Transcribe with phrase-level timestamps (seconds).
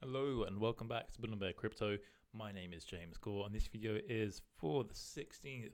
[0.00, 1.98] Hello and welcome back to Bull and Bear Crypto.
[2.32, 5.72] My name is James Gore and this video is for the 16th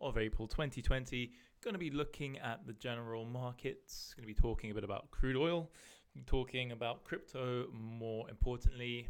[0.00, 1.30] of April 2020.
[1.62, 5.10] Going to be looking at the general markets, going to be talking a bit about
[5.10, 5.70] crude oil,
[6.24, 9.08] talking about crypto more importantly,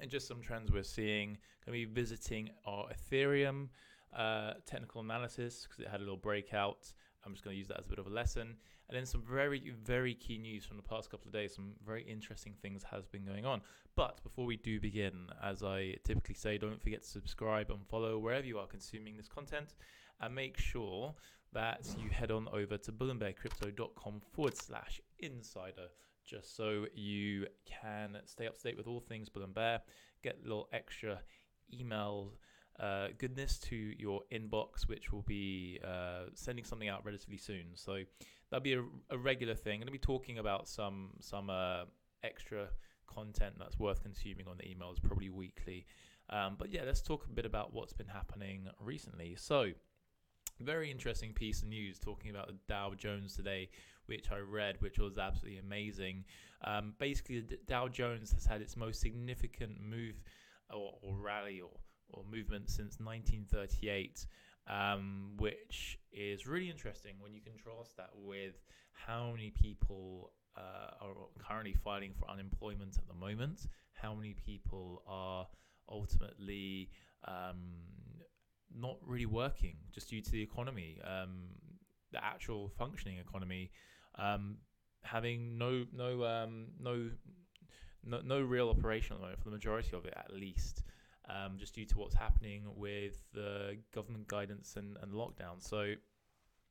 [0.00, 1.36] and just some trends we're seeing.
[1.66, 3.70] Going to be visiting our Ethereum
[4.16, 6.92] uh, technical analysis because it had a little breakout.
[7.24, 8.56] I'm just going to use that as a bit of a lesson.
[8.88, 11.54] And then some very, very key news from the past couple of days.
[11.54, 13.60] Some very interesting things has been going on.
[13.94, 18.18] But before we do begin, as I typically say, don't forget to subscribe and follow
[18.18, 19.74] wherever you are consuming this content.
[20.20, 21.14] And make sure
[21.52, 25.88] that you head on over to bullandbearcrypto.com forward slash insider
[26.30, 29.80] just so you can stay up to date with all things Bull and Bear,
[30.22, 31.20] get little extra
[31.72, 32.34] email
[32.78, 37.66] uh, goodness to your inbox, which will be uh, sending something out relatively soon.
[37.74, 38.02] So
[38.50, 39.74] that'll be a, a regular thing.
[39.74, 41.84] I'm going to be talking about some some uh,
[42.22, 42.68] extra
[43.06, 45.86] content that's worth consuming on the emails, probably weekly.
[46.30, 49.34] Um, but yeah, let's talk a bit about what's been happening recently.
[49.36, 49.70] So,
[50.60, 53.68] very interesting piece of news talking about the Dow Jones today,
[54.06, 56.24] which I read, which was absolutely amazing.
[56.64, 60.22] Um, basically, the Dow Jones has had its most significant move
[60.70, 61.70] or, or rally or
[62.12, 64.26] or movement since 1938,
[64.68, 68.54] um, which is really interesting when you contrast that with
[68.92, 71.14] how many people uh, are
[71.46, 75.46] currently filing for unemployment at the moment, how many people are
[75.90, 76.90] ultimately
[77.26, 77.74] um,
[78.74, 81.48] not really working just due to the economy, um,
[82.12, 83.70] the actual functioning economy,
[84.18, 84.56] um,
[85.02, 87.10] having no no um, no
[88.04, 90.82] no, no real operation at the moment for the majority of it at least
[91.28, 95.58] um, just due to what's happening with the government guidance and, and lockdown.
[95.58, 95.94] So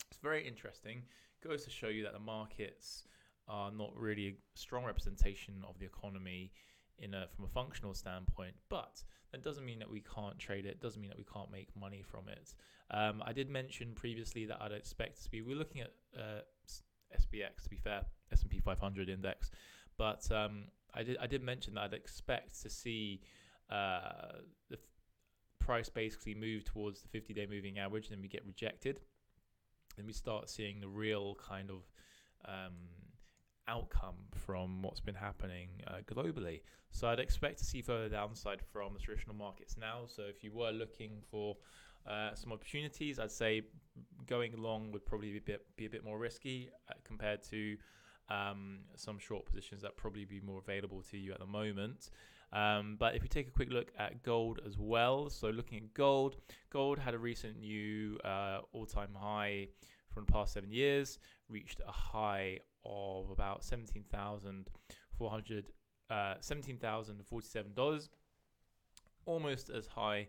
[0.09, 1.03] it's very interesting.
[1.41, 3.03] It Goes to show you that the markets
[3.47, 6.51] are not really a strong representation of the economy
[6.99, 10.81] in a, from a functional standpoint, but that doesn't mean that we can't trade it.
[10.81, 12.53] Doesn't mean that we can't make money from it.
[12.91, 15.41] Um, I did mention previously that I'd expect to be.
[15.41, 16.41] We're looking at uh,
[17.15, 19.51] SPX to be fair, S and P 500 index,
[19.97, 23.21] but um, I did I did mention that I'd expect to see
[23.69, 24.77] uh, the
[25.59, 28.99] price basically move towards the 50 day moving average, and then we get rejected.
[29.97, 31.83] Then we start seeing the real kind of
[32.45, 32.73] um,
[33.67, 36.61] outcome from what's been happening uh, globally.
[36.91, 40.01] So I'd expect to see further downside from the traditional markets now.
[40.07, 41.55] So if you were looking for
[42.09, 43.61] uh, some opportunities, I'd say
[44.25, 47.77] going long would probably be a bit, be a bit more risky uh, compared to
[48.29, 52.09] um, some short positions that probably be more available to you at the moment.
[52.51, 55.93] Um, but if we take a quick look at gold as well, so looking at
[55.93, 56.37] gold,
[56.71, 59.67] gold had a recent new uh, all-time high
[60.11, 64.69] from the past seven years, reached a high of about seventeen thousand
[65.17, 65.71] four hundred,
[66.09, 68.09] uh, seventeen thousand forty-seven dollars,
[69.25, 70.27] almost as high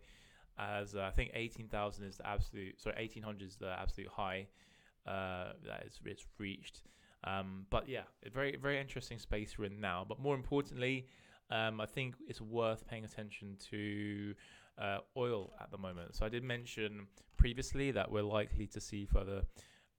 [0.58, 2.78] as uh, I think eighteen thousand is the absolute.
[2.78, 4.48] Sorry, eighteen hundred is the absolute high
[5.06, 6.82] uh, that is it's reached.
[7.24, 8.02] Um, but yeah,
[8.32, 10.04] very very interesting space we're in now.
[10.06, 11.06] But more importantly,
[11.50, 14.34] um, I think it's worth paying attention to
[14.80, 16.14] uh, oil at the moment.
[16.14, 17.06] So I did mention
[17.36, 19.42] previously that we're likely to see further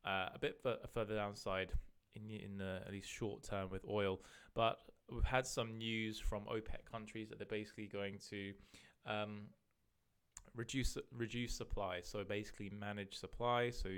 [0.05, 0.57] uh, a bit
[0.93, 1.71] further downside
[2.15, 4.19] in in the, at least short term with oil,
[4.55, 4.79] but
[5.11, 8.53] we've had some news from OPEC countries that they're basically going to
[9.05, 9.41] um,
[10.55, 11.99] reduce reduce supply.
[12.03, 13.69] So basically manage supply.
[13.69, 13.89] So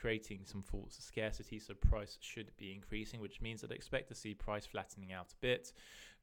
[0.00, 1.58] creating some false scarcity.
[1.58, 5.32] So price should be increasing, which means that I expect to see price flattening out
[5.32, 5.72] a bit.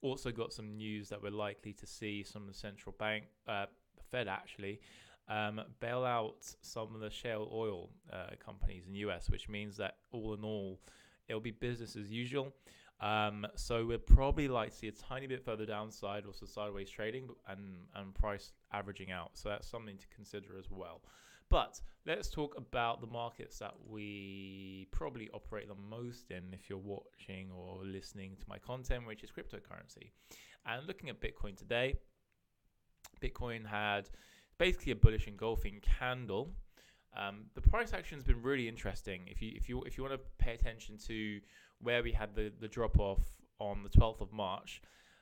[0.02, 3.66] Also got some news that we're likely to see some of the central bank, uh,
[3.98, 4.80] the Fed actually.
[5.28, 9.76] Um, bail out some of the shale oil uh, companies in the US, which means
[9.78, 10.80] that all in all,
[11.28, 12.54] it'll be business as usual.
[13.02, 17.28] Um, so we're probably like to see a tiny bit further downside, also sideways trading
[17.48, 19.32] and and price averaging out.
[19.34, 21.02] So that's something to consider as well.
[21.50, 26.80] But let's talk about the markets that we probably operate the most in if you're
[26.80, 30.12] watching or listening to my content, which is cryptocurrency.
[30.66, 31.96] And looking at Bitcoin today,
[33.22, 34.10] Bitcoin had
[34.58, 36.50] basically a bullish engulfing candle.
[37.16, 39.22] Um, the price action has been really interesting.
[39.28, 41.40] If you if you if you want to pay attention to
[41.86, 43.22] where we had the, the drop off
[43.60, 44.82] on the 12th of March.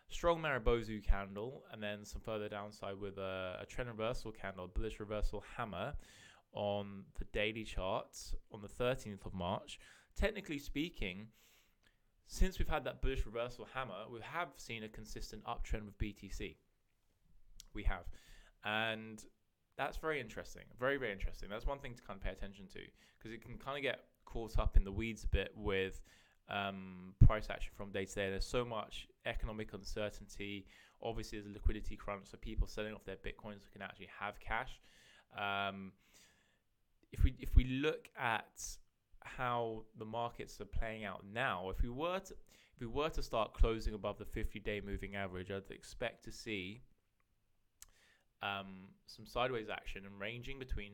[0.09, 4.99] Strong Marubozu candle, and then some further downside with a, a trend reversal candle, bullish
[4.99, 5.93] reversal hammer
[6.53, 9.77] on the daily charts on the 13th of March.
[10.15, 11.27] Technically speaking,
[12.27, 16.55] since we've had that bullish reversal hammer, we have seen a consistent uptrend with BTC.
[17.73, 18.05] We have.
[18.63, 19.21] And
[19.77, 20.63] that's very interesting.
[20.79, 21.49] Very, very interesting.
[21.49, 22.79] That's one thing to kind of pay attention to
[23.17, 26.01] because it can kind of get caught up in the weeds a bit with
[26.49, 28.29] um, price action from day to day.
[28.29, 30.65] There's so much economic uncertainty.
[31.01, 34.79] Obviously, there's a liquidity crunch, so people selling off their bitcoins can actually have cash.
[35.37, 35.91] Um,
[37.11, 38.61] if we if we look at
[39.23, 42.33] how the markets are playing out now, if we were to
[42.75, 46.81] if we were to start closing above the 50-day moving average, I'd expect to see
[48.41, 50.93] um, some sideways action and ranging between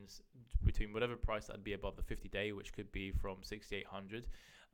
[0.64, 4.26] between whatever price that'd be above the 50-day, which could be from 6,800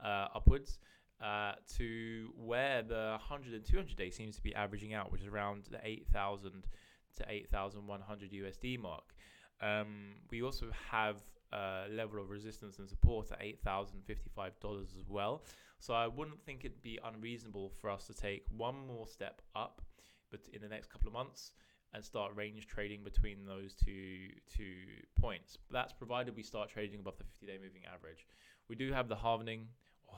[0.04, 0.80] uh, upwards,
[1.24, 5.28] uh, to where the 100 and 200 day seems to be averaging out, which is
[5.28, 6.68] around the 8,000
[7.18, 9.16] to 8,100 USD mark.
[9.62, 11.18] Um, we also have
[11.54, 15.44] a level of resistance and support at $8,055 as well.
[15.80, 19.82] So I wouldn't think it'd be unreasonable for us to take one more step up,
[20.32, 21.52] but in the next couple of months
[21.94, 24.76] and start range trading between those two two
[25.20, 25.58] points.
[25.72, 28.28] That's provided we start trading above the 50-day moving average.
[28.68, 29.68] We do have the halving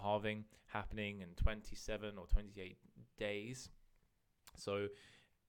[0.02, 2.78] halving happening in 27 or 28
[3.18, 3.70] days.
[4.56, 4.88] So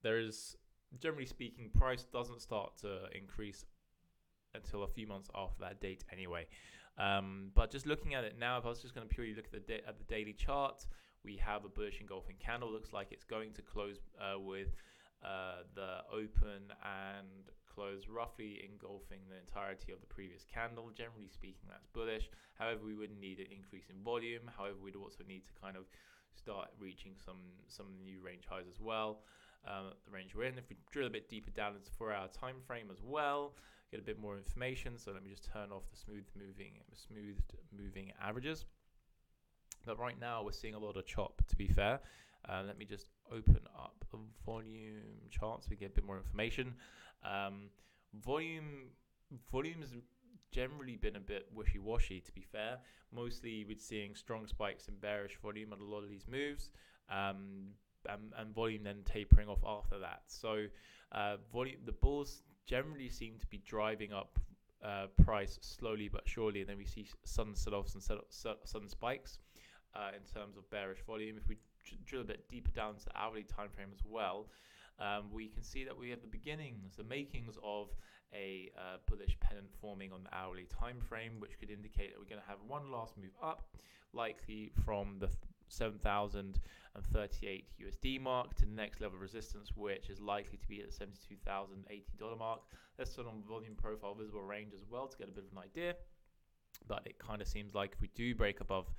[0.02, 0.56] there is
[1.00, 3.64] generally speaking price doesn't start to increase
[4.54, 6.46] until a few months after that date anyway.
[6.98, 9.46] Um, but just looking at it now, if I was just going to purely look
[9.46, 10.84] at the da- at the daily chart,
[11.24, 12.70] we have a bullish engulfing candle.
[12.70, 14.68] Looks like it's going to close uh, with
[15.24, 20.90] uh, the open and close roughly engulfing the entirety of the previous candle.
[20.90, 22.28] Generally speaking, that's bullish.
[22.58, 24.50] However, we would need an increase in volume.
[24.56, 25.84] However, we'd also need to kind of
[26.34, 27.38] start reaching some
[27.68, 29.22] some new range highs as well.
[29.64, 30.58] Um, the range we're in.
[30.58, 33.54] If we drill a bit deeper down into four hour time frame as well,
[33.92, 34.98] get a bit more information.
[34.98, 38.64] So let me just turn off the smooth moving, smoothed moving averages.
[39.86, 41.42] But right now we're seeing a lot of chop.
[41.46, 42.00] To be fair,
[42.48, 46.16] uh, let me just open up the volume chart so we get a bit more
[46.16, 46.74] information.
[47.24, 47.70] Um,
[48.24, 48.90] volume
[49.50, 49.94] volume's
[50.50, 52.20] generally been a bit wishy-washy.
[52.20, 52.78] To be fair,
[53.12, 56.70] mostly we're seeing strong spikes in bearish volume on a lot of these moves.
[57.10, 57.72] Um,
[58.08, 60.22] and, and, volume then tapering off after that.
[60.28, 60.66] So,
[61.12, 64.38] uh, volume the bulls generally seem to be driving up
[64.84, 69.38] uh, price slowly but surely, and then we see sudden sell-offs and sudden spikes
[69.94, 71.36] uh, in terms of bearish volume.
[71.36, 71.56] If we
[72.06, 74.46] drill a bit deeper down to the hourly time frame as well,
[75.00, 77.88] um, we can see that we have the beginnings, the makings of
[78.34, 82.28] a uh, bullish pennant forming on the hourly time frame, which could indicate that we're
[82.28, 83.68] going to have one last move up,
[84.12, 85.28] likely from the
[85.68, 90.90] 7,038 USD mark to the next level of resistance, which is likely to be at
[90.90, 92.60] the $72,080 mark.
[92.98, 95.58] Let's turn on volume profile visible range as well to get a bit of an
[95.62, 95.94] idea.
[96.86, 98.92] But it kind of seems like if we do break above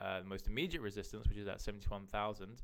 [0.00, 2.62] uh, the most immediate resistance, which is at 71,000,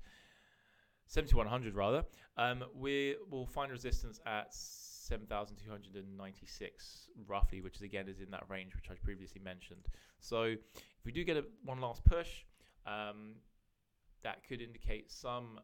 [1.13, 2.05] 7100 rather,
[2.39, 8.75] um, we will find resistance at 7,296 roughly, which is again is in that range
[8.75, 9.89] which I previously mentioned.
[10.21, 12.47] So if we do get a one last push,
[12.87, 13.35] um,
[14.23, 15.61] that could indicate some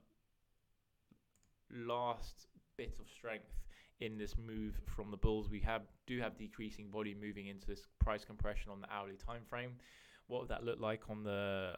[1.75, 2.47] last
[2.77, 3.55] bit of strength
[4.01, 5.49] in this move from the bulls.
[5.49, 9.47] We have do have decreasing volume moving into this price compression on the hourly time
[9.49, 9.79] frame.
[10.27, 11.75] What would that look like on the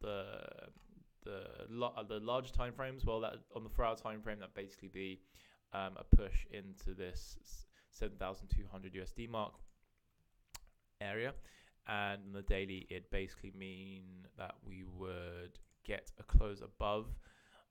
[0.00, 0.34] the
[1.24, 3.04] the the larger time frames?
[3.04, 5.20] Well, that on the four hour time frame, that basically be
[5.72, 7.38] um, a push into this
[7.90, 9.54] 7,200 USD mark
[11.00, 11.32] area
[11.86, 14.02] and on the daily it basically mean
[14.38, 17.06] that we would get a close above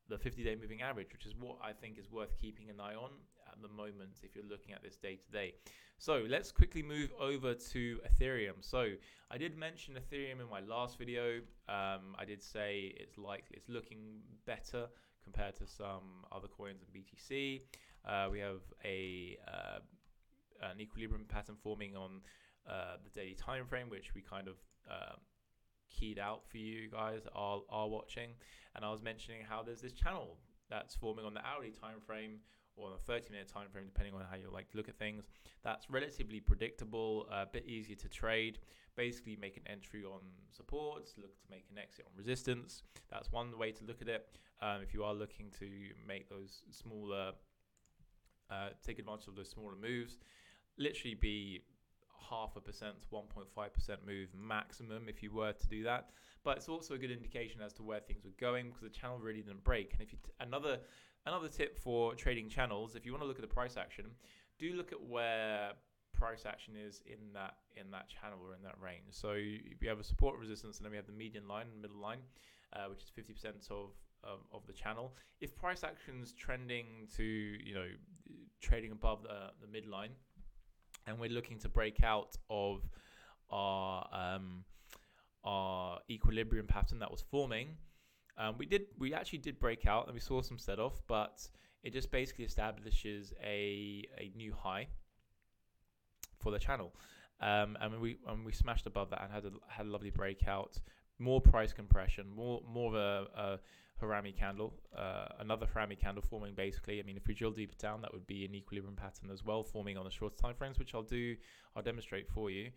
[0.10, 2.96] the 50 day moving average which is what i think is worth keeping an eye
[2.96, 3.12] on
[3.52, 5.54] at the moment if you're looking at this day to day.
[6.00, 8.56] So let's quickly move over to ethereum.
[8.62, 8.88] So
[9.32, 11.40] i did mention ethereum in my last video.
[11.70, 14.88] Um, i did say it's likely it's looking better
[15.24, 17.62] compared to some other coins in btc
[18.06, 19.80] uh, we have a uh,
[20.72, 22.22] an equilibrium pattern forming on
[22.70, 24.56] uh, the daily time frame, which we kind of
[24.90, 25.18] um,
[25.94, 28.32] keyed out for you guys are, are watching.
[28.76, 30.38] And I was mentioning how there's this channel
[30.70, 32.40] that's forming on the hourly time frame
[32.76, 35.26] or the 30 minute time frame, depending on how you like to look at things.
[35.64, 38.60] That's relatively predictable, a bit easier to trade.
[38.96, 40.22] Basically, make an entry on
[40.52, 42.84] supports, look to make an exit on resistance.
[43.10, 44.28] That's one way to look at it.
[44.62, 45.68] Um, if you are looking to
[46.08, 47.32] make those smaller,
[48.50, 50.18] uh, take advantage of those smaller moves,
[50.78, 51.62] literally be
[52.30, 56.10] half a percent to 1.5% move maximum if you were to do that.
[56.44, 59.18] But it's also a good indication as to where things were going because the channel
[59.18, 59.94] really didn't break.
[59.94, 60.80] And if you t- another
[61.26, 64.06] another tip for trading channels, if you want to look at the price action,
[64.60, 65.72] do look at where
[66.14, 69.12] price action is in that in that channel or in that range.
[69.12, 72.02] So you have a support resistance, and then we have the median line and middle
[72.02, 72.20] line,
[72.74, 75.16] uh, which is 50% of of the channel.
[75.42, 77.88] If price action's trending to you know
[78.62, 80.12] trading above the the midline
[81.08, 82.82] and we're looking to break out of
[83.50, 84.64] our um,
[85.44, 87.76] our equilibrium pattern that was forming.
[88.38, 91.48] Um, we did we actually did break out and we saw some set off, but
[91.84, 94.88] it just basically establishes a a new high
[96.40, 96.94] for the channel.
[97.42, 100.80] Um, and we and we smashed above that and had a had a lovely breakout.
[101.20, 103.60] More price compression, more more of a, a
[104.02, 107.00] Harami candle, uh, another Harami candle forming basically.
[107.00, 109.64] I mean, if we drill deeper down, that would be an equilibrium pattern as well,
[109.64, 111.36] forming on the shorter time frames, which I'll do,
[111.76, 112.72] I'll demonstrate for you.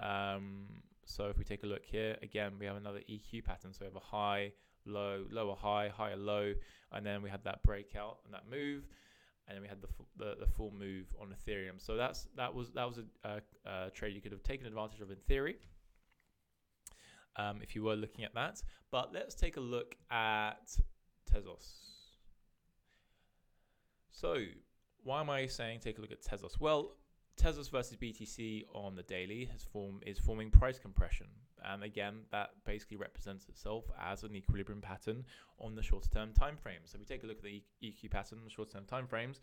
[0.00, 0.66] Um,
[1.04, 3.72] so if we take a look here, again, we have another EQ pattern.
[3.72, 4.52] So we have a high,
[4.86, 6.54] low, lower high, higher low,
[6.92, 8.84] and then we had that breakout and that move,
[9.48, 11.78] and then we had the the, the full move on Ethereum.
[11.78, 13.40] So that's that was that was a, a,
[13.86, 15.56] a trade you could have taken advantage of in theory.
[17.36, 20.76] Um, if you were looking at that, but let's take a look at
[21.32, 21.90] Tezos.
[24.10, 24.36] So,
[25.02, 26.60] why am I saying take a look at Tezos?
[26.60, 26.96] Well,
[27.40, 31.28] Tezos versus BTC on the daily has form is forming price compression,
[31.64, 35.24] and again, that basically represents itself as an equilibrium pattern
[35.58, 36.80] on the shorter term time frame.
[36.84, 39.40] So, we take a look at the EQ pattern on the shorter term time frames,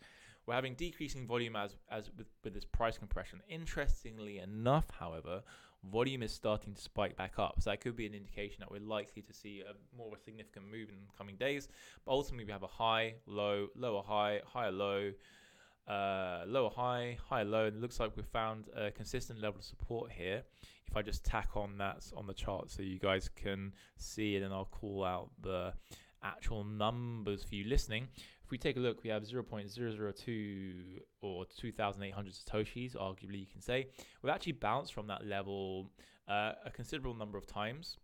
[0.48, 3.40] we're having decreasing volume as as with, with this price compression.
[3.50, 5.42] Interestingly enough, however,
[5.84, 7.56] volume is starting to spike back up.
[7.60, 10.22] So that could be an indication that we're likely to see a more of a
[10.22, 11.68] significant move in the coming days.
[12.06, 15.12] But ultimately, we have a high, low, lower high, higher low,
[15.86, 19.66] uh, lower high, higher low, and it looks like we've found a consistent level of
[19.66, 20.42] support here.
[20.86, 24.42] If I just tack on that on the chart so you guys can see it,
[24.42, 25.74] and I'll call out the
[26.22, 28.08] actual numbers for you listening.
[28.48, 30.72] If we take a look, we have 0.002
[31.20, 33.88] or 2,800 satoshis, arguably you can say.
[34.22, 35.90] We've actually bounced from that level
[36.26, 37.98] uh, a considerable number of times.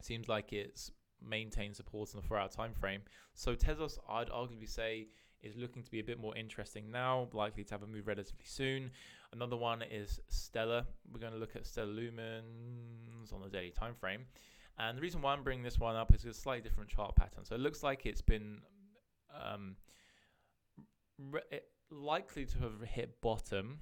[0.00, 3.00] Seems like it's maintained support in the four-hour time frame.
[3.34, 5.08] So Tezos, I'd arguably say,
[5.42, 8.44] is looking to be a bit more interesting now, likely to have a move relatively
[8.44, 8.92] soon.
[9.32, 10.86] Another one is Stellar.
[11.12, 14.20] We're going to look at Stellar Lumens on the daily time frame.
[14.78, 17.44] And the reason why I'm bringing this one up is a slightly different chart pattern.
[17.44, 18.60] So it looks like it's been
[19.32, 19.76] um,
[21.30, 23.80] re- likely to have hit bottom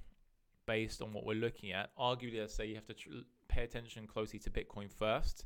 [0.65, 1.89] based on what we're looking at.
[1.97, 3.09] Arguably, I'd say you have to tr-
[3.47, 5.45] pay attention closely to Bitcoin first.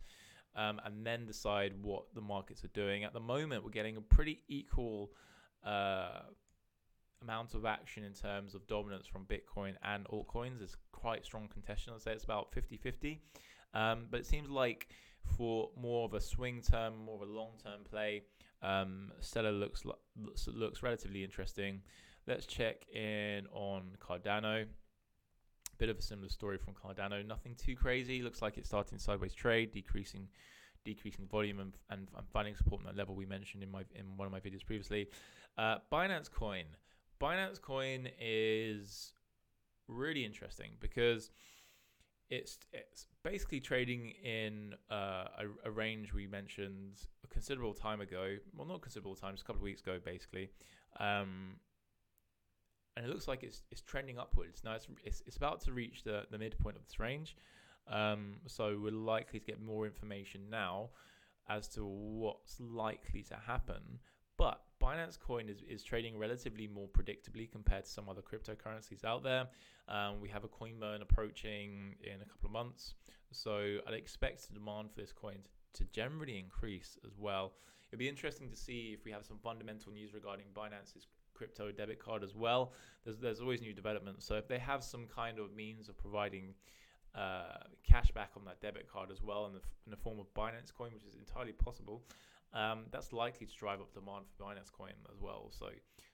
[0.53, 3.05] Um, and then decide what the markets are doing.
[3.05, 5.11] At the moment, we're getting a pretty equal
[5.65, 6.23] uh,
[7.21, 10.61] amount of action in terms of dominance from Bitcoin and altcoins.
[10.61, 11.93] It's quite strong contention.
[11.95, 13.21] I'd say it's about 50 50.
[13.73, 14.89] Um, but it seems like
[15.37, 18.23] for more of a swing term, more of a long term play,
[18.61, 19.83] um, Stellar looks,
[20.47, 21.81] looks relatively interesting.
[22.27, 24.65] Let's check in on Cardano.
[25.77, 27.25] Bit of a similar story from Cardano.
[27.25, 28.21] Nothing too crazy.
[28.21, 30.27] Looks like it's starting sideways trade, decreasing
[30.83, 34.17] decreasing volume and, and, and finding support on that level we mentioned in my in
[34.17, 35.07] one of my videos previously.
[35.57, 36.65] Uh, Binance Coin.
[37.19, 39.13] Binance Coin is
[39.87, 41.31] really interesting because
[42.31, 48.37] it's it's basically trading in uh, a, a, range we mentioned a considerable time ago.
[48.55, 50.49] Well, not considerable time, just a couple of weeks ago, basically.
[50.99, 51.57] Um,
[52.95, 54.63] and it looks like it's it's trending upwards.
[54.63, 57.35] Now it's it's, it's about to reach the, the midpoint of this range.
[57.87, 60.91] Um, so we're likely to get more information now
[61.49, 63.99] as to what's likely to happen.
[64.41, 69.21] But Binance Coin is, is trading relatively more predictably compared to some other cryptocurrencies out
[69.21, 69.45] there.
[69.87, 72.95] Um, we have a coin burn approaching in a couple of months.
[73.31, 75.35] So I'd expect the demand for this coin
[75.75, 77.53] to, to generally increase as well.
[77.91, 81.05] It'd be interesting to see if we have some fundamental news regarding Binance's
[81.35, 82.73] crypto debit card as well.
[83.03, 84.25] There's, there's always new developments.
[84.25, 86.55] So if they have some kind of means of providing
[87.13, 87.57] uh,
[87.87, 90.73] cash back on that debit card as well in the, in the form of Binance
[90.75, 92.01] coin, which is entirely possible,
[92.53, 95.51] um, that's likely to drive up demand for Binance Coin as well.
[95.57, 95.67] So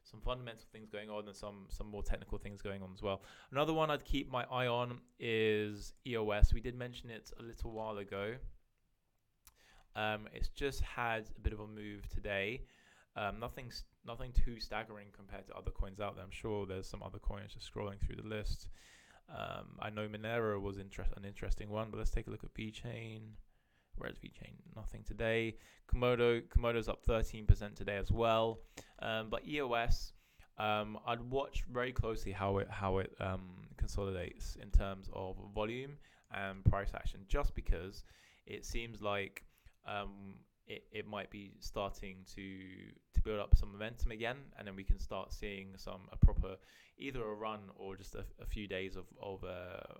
[0.03, 3.23] some fundamental things going on and some some more technical things going on as well.
[3.51, 6.53] Another one I'd keep my eye on is EOS.
[6.53, 8.35] We did mention it a little while ago.
[9.95, 12.61] Um, it's just had a bit of a move today.
[13.15, 13.71] Um, nothing
[14.05, 16.23] nothing too staggering compared to other coins out there.
[16.23, 18.69] I'm sure there's some other coins just scrolling through the list.
[19.29, 23.21] Um, I know Monero was an interesting one, but let's take a look at VeChain.
[23.97, 25.55] Whereas VeChain, nothing today.
[25.93, 28.59] Komodo, Komodo's up 13% today as well.
[28.99, 30.13] Um, but EOS,
[30.57, 35.97] um, I'd watch very closely how it how it um, consolidates in terms of volume
[36.33, 38.03] and price action, just because
[38.45, 39.43] it seems like
[39.87, 40.35] um,
[40.65, 42.59] it, it might be starting to
[43.13, 46.55] to build up some momentum again, and then we can start seeing some a proper
[46.97, 49.93] either a run or just a, a few days of of uh,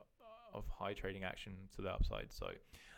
[0.54, 2.32] of high trading action to the upside.
[2.32, 2.48] So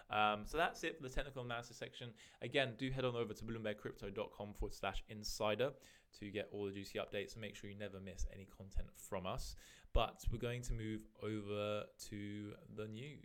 [0.10, 2.10] um, so that's it for the technical analysis section.
[2.42, 5.72] Again, do head on over to bullandbearcrypto.com forward slash insider
[6.20, 9.28] to get all the juicy updates and make sure you never miss any content from
[9.28, 9.56] us.
[9.94, 13.20] But we're going to move over to the news.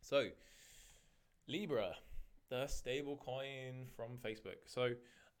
[0.00, 0.28] So,
[1.46, 1.94] Libra,
[2.50, 4.58] the stable coin from Facebook.
[4.66, 4.90] So,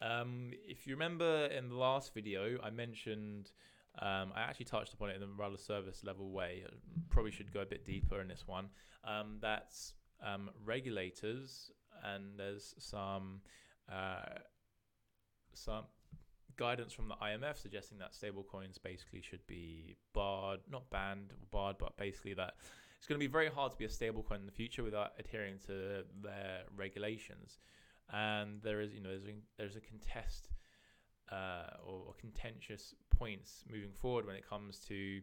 [0.00, 3.50] um, if you remember in the last video, I mentioned,
[4.00, 6.64] um, I actually touched upon it in a rather service level way.
[7.10, 8.68] Probably should go a bit deeper in this one.
[9.04, 11.70] Um, that's um, regulators,
[12.02, 13.40] and there's some
[13.92, 14.38] uh,
[15.52, 15.84] some
[16.56, 21.96] guidance from the IMF suggesting that stablecoins basically should be barred, not banned, barred, but
[21.96, 22.54] basically that
[22.98, 25.58] it's going to be very hard to be a stablecoin in the future without adhering
[25.66, 27.58] to their regulations.
[28.12, 30.48] And there is, you know, there's a, there's a contest
[31.30, 35.20] uh, or, or, contentious points moving forward when it comes to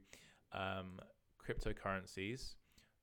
[0.54, 1.00] um,
[1.40, 2.56] cryptocurrencies,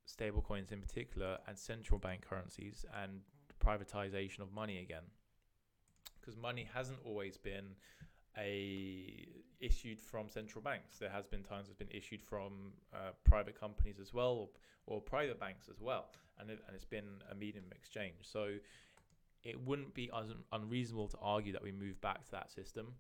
[0.06, 3.20] stablecoins in particular, and central bank currencies and
[3.64, 5.02] privatization of money again.
[6.20, 7.74] Because money hasn't always been
[8.36, 9.28] a
[9.60, 10.98] issued from central banks.
[10.98, 14.48] There has been times it's been issued from uh, private companies as well,
[14.86, 16.06] or, or private banks as well,
[16.38, 18.16] and it, and it's been a medium of exchange.
[18.22, 18.50] So
[19.42, 22.94] it wouldn't be un- unreasonable to argue that we move back to that system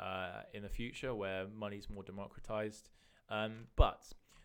[0.00, 2.90] uh, in the future where money is more democratized.
[3.28, 4.02] Um, but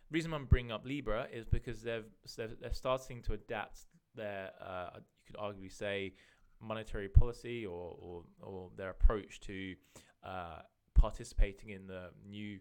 [0.10, 2.06] the reason I'm bringing up Libra is because they've
[2.36, 3.82] they're, they're starting to adapt
[4.16, 6.14] their uh, you could arguably say
[6.62, 9.76] monetary policy or, or, or their approach to
[10.24, 10.60] uh,
[10.94, 12.60] participating in the new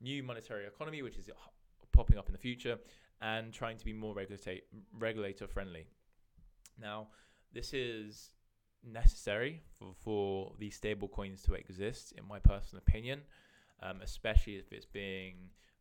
[0.00, 1.28] new monetary economy, which is
[1.92, 2.78] popping up in the future,
[3.20, 4.14] and trying to be more
[4.98, 5.86] regulator friendly.
[6.80, 7.08] Now,
[7.52, 8.30] this is
[8.84, 13.20] necessary for, for these stable coins to exist, in my personal opinion,
[13.82, 15.34] um, especially if it's being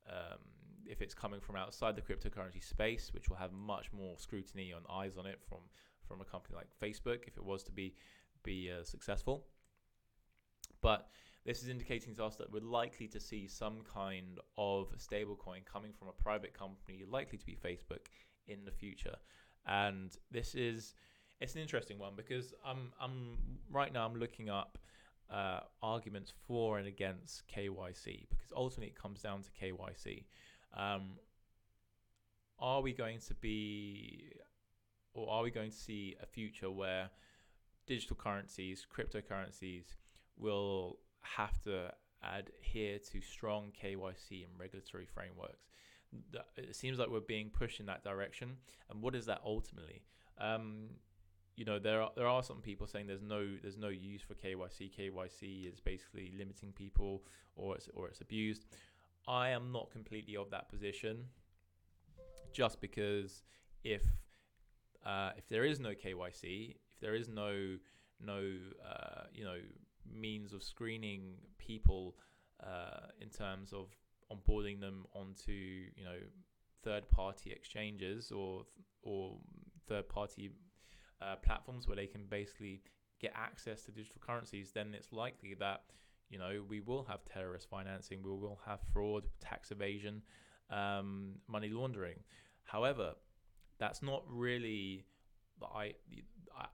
[0.10, 0.40] um,
[0.86, 4.82] if it's coming from outside the cryptocurrency space, which will have much more scrutiny on
[4.90, 5.60] eyes on it from
[6.08, 7.94] from a company like Facebook if it was to be
[8.44, 9.46] be uh, successful.
[10.82, 11.10] But
[11.46, 15.92] this is indicating to us that we're likely to see some kind of stablecoin coming
[15.98, 18.06] from a private company, likely to be Facebook,
[18.48, 19.16] in the future.
[19.66, 20.94] And this is
[21.40, 23.38] it's an interesting one because I'm I'm
[23.72, 24.78] right now I'm looking up
[25.32, 30.24] uh, arguments for and against KYC because ultimately it comes down to KYC.
[30.76, 31.14] Um,
[32.60, 34.32] are we going to be,
[35.14, 37.10] or are we going to see a future where
[37.88, 39.86] digital currencies, cryptocurrencies,
[40.38, 41.92] will have to
[42.24, 45.68] adhere to strong KYC and regulatory frameworks.
[46.56, 48.58] It seems like we're being pushed in that direction.
[48.90, 50.04] And what is that ultimately?
[50.40, 50.90] Um,
[51.58, 54.36] you know, there are there are some people saying there's no there's no use for
[54.36, 54.92] KYC.
[54.96, 57.24] KYC is basically limiting people
[57.56, 58.68] or it's or it's abused.
[59.28, 61.26] I am not completely of that position,
[62.54, 63.42] just because
[63.84, 64.04] if
[65.04, 67.78] uh, if there is no KYC, if there is no
[68.24, 68.54] no
[68.88, 69.58] uh, you know
[70.14, 72.16] means of screening people
[72.64, 73.88] uh, in terms of
[74.32, 76.20] onboarding them onto you know
[76.84, 78.64] third party exchanges or
[79.02, 79.38] or
[79.88, 80.52] third party
[81.22, 82.82] uh, platforms where they can basically
[83.20, 85.82] get access to digital currencies then it's likely that
[86.30, 90.22] you know we will have terrorist financing we will have fraud tax evasion
[90.70, 92.20] um, money laundering
[92.64, 93.14] however
[93.80, 95.06] that's not really
[95.62, 95.94] I,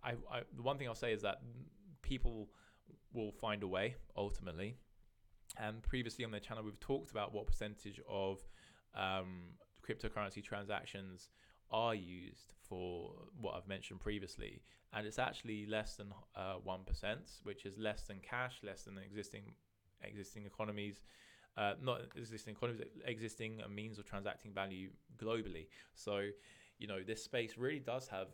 [0.04, 1.42] I, I, the one thing I'll say is that
[2.02, 2.50] people
[3.14, 4.76] will find a way ultimately.
[5.58, 8.40] And previously on the channel, we've talked about what percentage of
[8.96, 9.52] um,
[9.88, 11.30] cryptocurrency transactions
[11.74, 14.62] are used for what I've mentioned previously,
[14.94, 18.98] and it's actually less than uh, one uh, which is less than cash, less than
[18.98, 19.54] existing
[20.04, 21.02] existing economies,
[21.58, 25.68] uh, not existing economies, existing means of transacting value globally.
[25.96, 26.28] So,
[26.78, 28.28] you know, this space really does have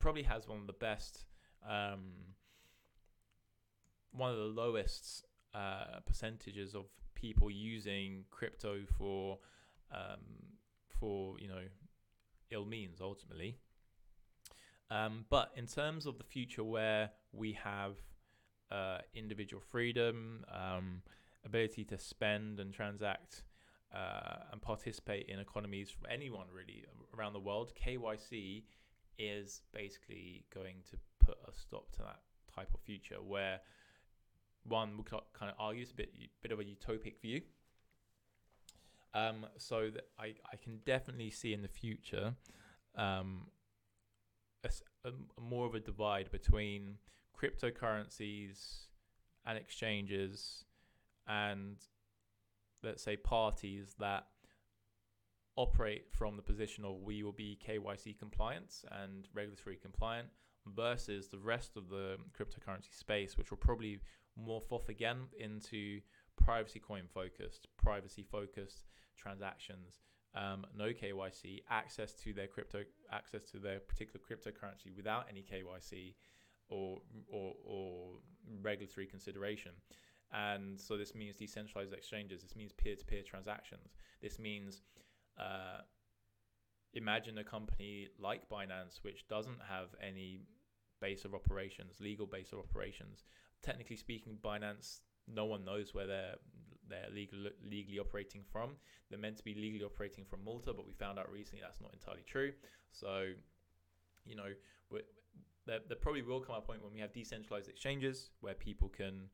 [0.00, 1.24] probably has one of the best
[1.68, 2.12] um,
[4.12, 9.38] one of the lowest uh, percentages of people using crypto for
[9.92, 10.20] um,
[10.88, 11.62] for you know
[12.50, 13.56] ill means ultimately.
[14.90, 17.96] Um, but in terms of the future, where we have
[18.70, 21.02] uh, individual freedom, um,
[21.44, 23.42] ability to spend and transact
[23.94, 26.84] uh, and participate in economies from anyone really
[27.16, 28.64] around the world, KYC
[29.18, 32.20] is basically going to put a stop to that
[32.54, 33.60] type of future where
[34.64, 36.10] one we kind of argue a bit
[36.42, 37.40] bit of a utopic view.
[39.14, 42.34] Um, so that I, I can definitely see in the future
[42.94, 43.46] um,
[44.62, 44.68] a,
[45.08, 46.96] a, more of a divide between
[47.40, 48.86] cryptocurrencies
[49.46, 50.64] and exchanges
[51.26, 51.76] and
[52.82, 54.26] let's say parties that
[55.56, 60.28] operate from the position of we will be KYC compliant and regulatory compliant
[60.76, 63.98] versus the rest of the cryptocurrency space, which will probably
[64.40, 66.00] morph off again into
[66.38, 68.84] privacy coin focused, privacy focused
[69.16, 70.00] transactions
[70.34, 76.14] um, no KYC, access to their crypto, access to their particular cryptocurrency without any KYC
[76.68, 78.08] or or, or
[78.62, 79.72] regulatory consideration.
[80.30, 82.42] And so this means decentralized exchanges.
[82.42, 83.94] This means peer-to-peer transactions.
[84.20, 84.82] This means
[85.38, 85.80] uh,
[86.92, 90.42] imagine a company like Binance, which doesn't have any
[91.00, 93.24] base of operations, legal base of operations.
[93.62, 95.00] Technically speaking, Binance,
[95.32, 96.36] no one knows where they're
[96.88, 98.70] they're legal, legally operating from.
[99.10, 101.92] They're meant to be legally operating from Malta, but we found out recently that's not
[101.92, 102.52] entirely true.
[102.92, 103.26] So,
[104.24, 104.48] you know,
[105.68, 109.28] there, there probably will come a point when we have decentralized exchanges where people can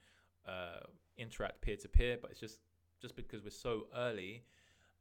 [0.46, 0.80] uh,
[1.16, 2.58] interact peer to peer, but it's just
[3.00, 4.44] just because we're so early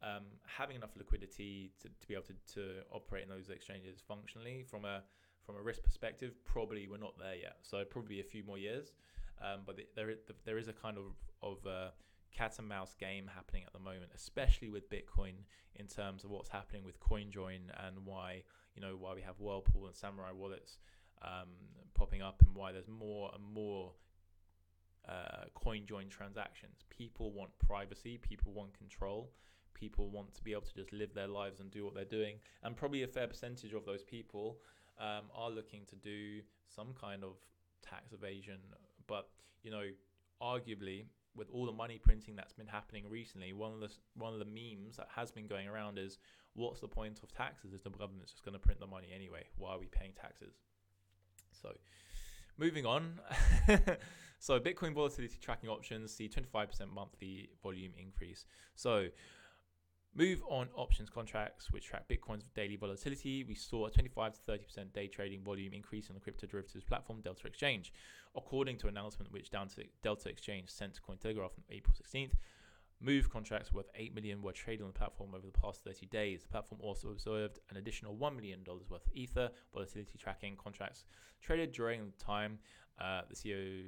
[0.01, 4.63] um, having enough liquidity to, to be able to, to operate in those exchanges functionally
[4.69, 5.01] from a
[5.45, 7.57] from a risk perspective, probably we're not there yet.
[7.63, 8.93] So probably a few more years.
[9.41, 10.13] Um, but the, there
[10.45, 11.89] there is a kind of of uh,
[12.35, 15.33] cat and mouse game happening at the moment, especially with Bitcoin
[15.75, 18.43] in terms of what's happening with CoinJoin and why
[18.75, 20.77] you know why we have Whirlpool and Samourai wallets
[21.21, 21.49] um,
[21.93, 23.93] popping up and why there's more and more
[25.07, 26.85] uh, CoinJoin transactions.
[26.89, 28.17] People want privacy.
[28.17, 29.31] People want control
[29.73, 32.37] people want to be able to just live their lives and do what they're doing.
[32.63, 34.59] And probably a fair percentage of those people
[34.99, 37.33] um, are looking to do some kind of
[37.81, 38.59] tax evasion.
[39.07, 39.29] But,
[39.63, 39.83] you know,
[40.41, 44.39] arguably, with all the money printing that's been happening recently, one of the one of
[44.39, 46.19] the memes that has been going around is,
[46.53, 47.73] "What's the point of taxes?
[47.73, 49.45] Is the government's just going to print the money anyway?
[49.57, 50.53] Why are we paying taxes?"
[51.51, 51.75] So,
[52.57, 53.19] moving on.
[54.39, 58.45] so, Bitcoin volatility tracking options see 25% monthly volume increase.
[58.75, 59.07] So,
[60.15, 63.43] Move on options contracts, which track Bitcoin's daily volatility.
[63.43, 67.21] We saw a 25 to 30% day trading volume increase on the crypto derivatives platform
[67.21, 67.91] Delta Exchange,
[68.35, 72.33] according to an announcement which Delta Exchange sent to Cointelegraph on April 16th.
[73.01, 76.43] Move contracts worth 8 million were traded on the platform over the past 30 days.
[76.43, 81.05] The platform also observed an additional $1 million worth of Ether volatility tracking contracts
[81.41, 82.59] traded during the time.
[83.01, 83.83] Uh, the CEO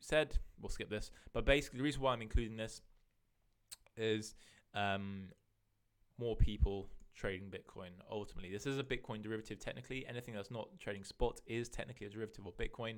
[0.00, 2.80] said, we'll skip this, but basically, the reason why I'm including this
[3.98, 4.34] is
[4.74, 5.28] um,
[6.22, 8.50] more people trading Bitcoin ultimately.
[8.50, 10.06] This is a Bitcoin derivative technically.
[10.08, 12.96] Anything that's not trading spot is technically a derivative of Bitcoin,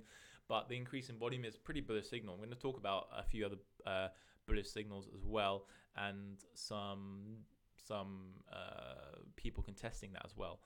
[0.49, 2.35] but the increase in volume is pretty bullish signal.
[2.35, 3.57] I'm going to talk about a few other
[3.87, 4.09] uh,
[4.47, 7.39] bullish signals as well and some
[7.77, 8.21] some
[8.53, 10.61] uh, people contesting that as well,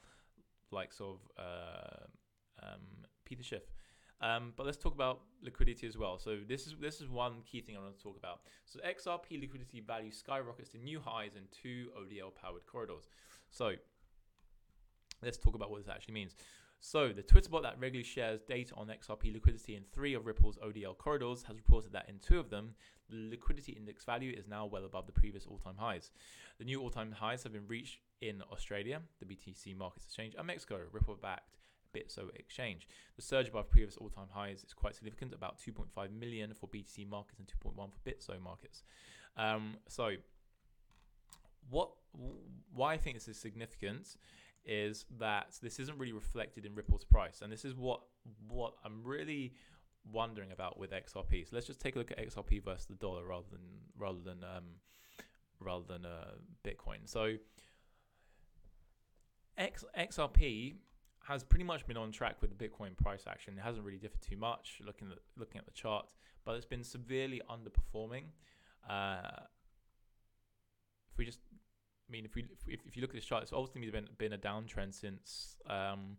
[0.71, 2.81] like sort of uh, um,
[3.25, 3.63] Peter Schiff.
[4.21, 6.19] Um, but let's talk about liquidity as well.
[6.19, 8.41] So this is this is one key thing I want to talk about.
[8.67, 13.09] So XRP liquidity value skyrockets to new highs in two ODL powered corridors.
[13.51, 13.73] So
[15.23, 16.35] let's talk about what this actually means.
[16.81, 20.59] So the Twitter bot that regularly shares data on XRP liquidity in three of Ripple's
[20.59, 22.75] ODL corridors has reported that in two of them,
[23.11, 26.13] the liquidity index value is now well above the previous all-time highs.
[26.59, 30.81] The new all-time highs have been reached in Australia, the BTC Markets Exchange, and Mexico,
[30.93, 31.59] Ripple-backed
[31.95, 32.87] Bitso exchange.
[33.17, 37.39] The surge above previous all-time highs is quite significant, about 2.5 million for BTC markets
[37.39, 38.83] and 2.1 for Bitso markets.
[39.37, 40.13] Um, so,
[41.71, 41.91] what?
[42.73, 44.17] Why I think this is significant
[44.65, 48.01] is that this isn't really reflected in Ripple's price, and this is what
[48.49, 49.55] what I'm really
[50.13, 51.49] wondering about with XRP.
[51.49, 53.61] So let's just take a look at XRP versus the dollar rather than
[53.97, 54.65] rather than um,
[55.61, 56.33] rather than uh,
[56.65, 57.07] Bitcoin.
[57.07, 57.35] So
[59.57, 60.75] X, XRP
[61.29, 63.55] has pretty much been on track with the Bitcoin price action.
[63.59, 66.15] It hasn't really differed too much looking at looking at the chart,
[66.45, 68.25] but it's been severely underperforming.
[68.89, 69.43] Uh,
[71.13, 71.41] if we just,
[72.09, 74.33] I mean, if we if, if you look at this chart, it's obviously been been
[74.33, 76.17] a downtrend since um,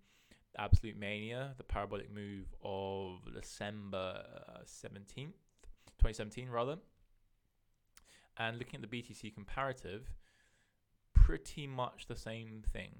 [0.59, 5.37] absolute mania, the parabolic move of December uh, seventeenth,
[5.97, 6.77] twenty seventeen, rather.
[8.37, 10.11] And looking at the BTC comparative,
[11.13, 12.91] pretty much the same thing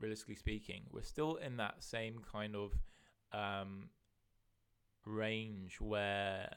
[0.00, 2.72] realistically speaking, we're still in that same kind of
[3.32, 3.88] um,
[5.06, 6.48] range where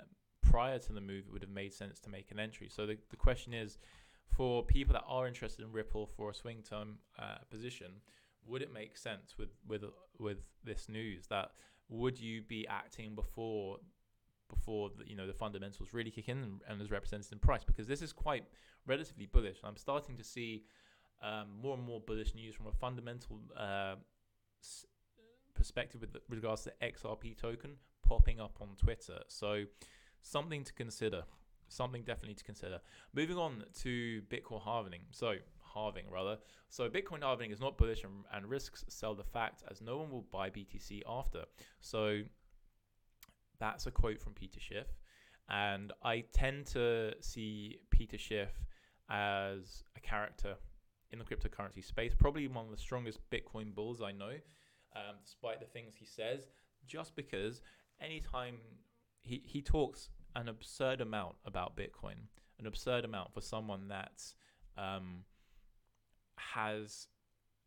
[0.41, 2.69] prior to the move it would have made sense to make an entry.
[2.69, 3.77] So the, the question is
[4.35, 7.91] for people that are interested in Ripple for a swing term uh, position,
[8.47, 9.83] would it make sense with with
[10.19, 11.51] with this news that
[11.89, 13.77] would you be acting before
[14.49, 17.63] before the, you know the fundamentals really kick in and, and is represented in price
[17.63, 18.43] because this is quite
[18.85, 19.57] relatively bullish.
[19.63, 20.65] I'm starting to see
[21.25, 23.95] um, more and more bullish news from a fundamental uh,
[24.61, 24.85] s-
[25.55, 27.71] perspective with regards to XRP token
[28.07, 29.19] popping up on Twitter.
[29.27, 29.63] So
[30.21, 31.23] something to consider.
[31.67, 32.79] Something definitely to consider.
[33.13, 35.01] Moving on to Bitcoin halving.
[35.11, 35.35] So
[35.73, 36.38] halving rather.
[36.69, 40.11] So Bitcoin halving is not bullish and, and risks sell the fact as no one
[40.11, 41.45] will buy BTC after.
[41.81, 42.21] So
[43.59, 44.88] that's a quote from Peter Schiff.
[45.49, 48.51] And I tend to see Peter Schiff
[49.09, 50.55] as a character
[51.11, 52.13] in the cryptocurrency space.
[52.17, 54.33] Probably one of the strongest Bitcoin bulls I know,
[54.95, 56.47] um, despite the things he says.
[56.87, 57.61] Just because
[57.99, 58.57] anytime
[59.21, 62.27] he he talks an absurd amount about Bitcoin,
[62.59, 64.21] an absurd amount for someone that
[64.77, 65.23] um,
[66.37, 67.07] has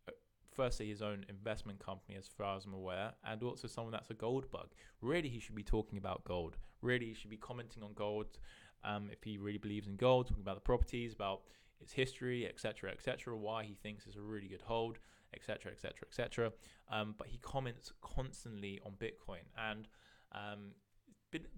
[0.09, 0.13] uh,
[0.53, 4.15] firstly his own investment company as far as I'm aware, and also someone that's a
[4.15, 4.69] gold bug.
[5.01, 6.57] Really, he should be talking about gold.
[6.83, 8.39] Really, he should be commenting on gold
[8.85, 11.43] um, if he really believes in gold, talking about the properties, about
[11.81, 14.99] its history, etc., etc., why he thinks it's a really good hold,
[15.35, 16.53] etc., etc., etc.
[16.91, 19.89] But he comments constantly on Bitcoin, and
[20.33, 20.73] um,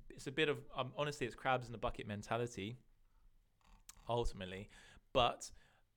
[0.09, 2.77] it's a bit of um, honestly, it's crabs in the bucket mentality,
[4.09, 4.69] ultimately,
[5.13, 5.51] but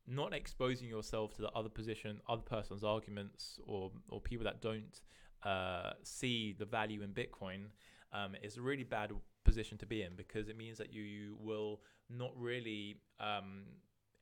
[0.08, 5.02] not exposing yourself to the other position, other person's arguments, or or people that don't
[5.44, 7.66] uh, see the value in Bitcoin
[8.14, 9.12] um, is a really bad
[9.44, 13.64] position to be in because it means that you, you will not really um,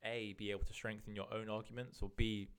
[0.06, 2.50] a be able to strengthen your own arguments or b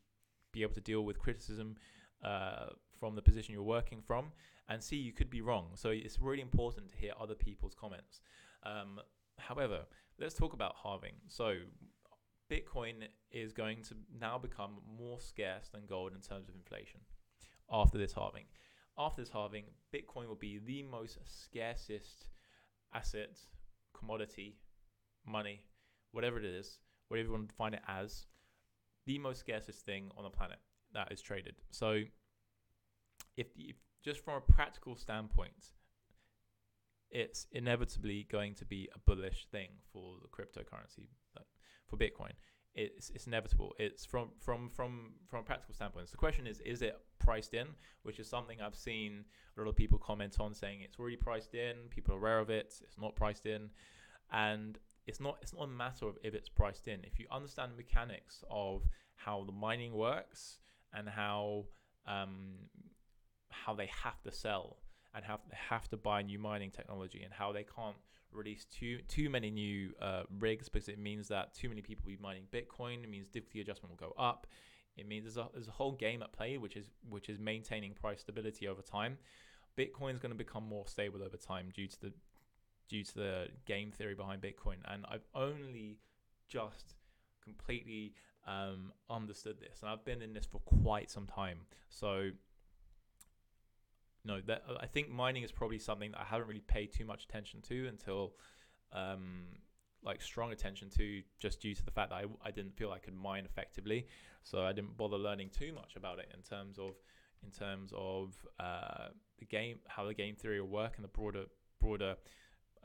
[0.53, 1.77] be able to deal with criticism
[2.25, 2.67] uh,
[2.99, 4.33] from the position you're working from
[4.69, 5.71] and c you could be wrong.
[5.75, 8.21] So it's really important to hear other people's comments.
[8.65, 9.01] Um,
[9.39, 9.81] however
[10.21, 11.15] let's talk about halving.
[11.29, 11.55] So
[12.51, 17.01] bitcoin is going to now become more scarce than gold in terms of inflation
[17.73, 18.45] after this halving.
[18.99, 22.29] After this halving, Bitcoin will be the most scarcest
[22.95, 23.39] asset,
[23.95, 24.59] commodity,
[25.27, 25.63] money,
[26.13, 26.79] whatever it is,
[27.13, 28.27] whatever you want to define it as,
[29.07, 30.59] the most scarcest thing on the planet
[30.95, 31.55] that is traded.
[31.71, 32.01] So,
[33.37, 35.73] if, if just from a practical standpoint,
[37.11, 41.09] it's inevitably going to be a bullish thing for the cryptocurrency,
[41.89, 42.33] for Bitcoin
[42.75, 43.75] it's it's inevitable.
[43.79, 46.09] It's from from from from a practical standpoint.
[46.09, 47.67] So the question is, is it priced in?
[48.03, 49.25] Which is something I've seen
[49.57, 51.75] a lot of people comment on, saying it's already priced in.
[51.91, 52.75] People are aware of it.
[52.83, 53.69] It's not priced in,
[54.33, 57.01] and it's not it's not a matter of if it's priced in.
[57.05, 58.83] If you understand the mechanics of
[59.17, 60.59] how the mining works
[60.93, 61.67] and how
[62.07, 62.55] um,
[63.51, 64.79] how they have to sell
[65.15, 67.97] and have have to buy new mining technology and how they can't
[68.33, 72.17] release too too many new uh, rigs because it means that too many people will
[72.17, 73.03] be mining Bitcoin.
[73.03, 74.47] It means difficulty adjustment will go up.
[74.97, 77.95] It means there's a, there's a whole game at play, which is which is maintaining
[77.95, 79.19] price stability over time.
[79.77, 82.13] Bitcoin is going to become more stable over time due to the
[82.93, 85.97] due to the game theory behind Bitcoin, and I've only
[86.47, 86.95] just
[87.43, 88.13] completely
[88.47, 91.61] um, understood this, and I've been in this for quite some time.
[91.89, 92.31] So
[94.25, 97.25] no, that I think mining is probably something that I haven't really paid too much
[97.25, 98.35] attention to until
[98.93, 99.47] um,
[100.05, 102.99] like strong attention to just due to the fact that I, I didn't feel I
[102.99, 104.07] could mine effectively.
[104.43, 106.93] So I didn't bother learning too much about it in terms of
[107.43, 111.47] in terms of uh, the game, how the game theory will work and the broader
[111.81, 112.17] broader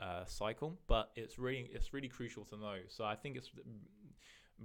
[0.00, 0.78] uh, cycle.
[0.86, 2.76] But it's really it's really crucial to know.
[2.88, 3.50] So I think it's